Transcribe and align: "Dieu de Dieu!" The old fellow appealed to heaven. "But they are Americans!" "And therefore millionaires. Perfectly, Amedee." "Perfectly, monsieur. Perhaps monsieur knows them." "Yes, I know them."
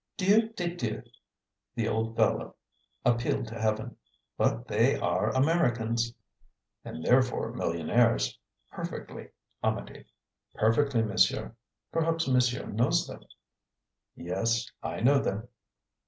"Dieu 0.17 0.49
de 0.53 0.75
Dieu!" 0.75 1.03
The 1.75 1.87
old 1.87 2.15
fellow 2.17 2.55
appealed 3.05 3.45
to 3.49 3.61
heaven. 3.61 3.97
"But 4.35 4.67
they 4.67 4.99
are 4.99 5.29
Americans!" 5.29 6.11
"And 6.83 7.05
therefore 7.05 7.53
millionaires. 7.53 8.35
Perfectly, 8.71 9.29
Amedee." 9.63 10.05
"Perfectly, 10.55 11.03
monsieur. 11.03 11.55
Perhaps 11.91 12.27
monsieur 12.27 12.65
knows 12.65 13.05
them." 13.05 13.21
"Yes, 14.15 14.71
I 14.81 15.01
know 15.01 15.19
them." 15.19 15.47